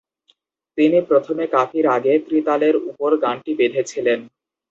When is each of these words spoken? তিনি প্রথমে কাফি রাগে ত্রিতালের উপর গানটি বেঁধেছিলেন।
তিনি 0.77 0.97
প্রথমে 1.09 1.43
কাফি 1.53 1.79
রাগে 1.81 2.13
ত্রিতালের 2.25 2.75
উপর 2.89 3.09
গানটি 3.23 3.51
বেঁধেছিলেন। 3.59 4.19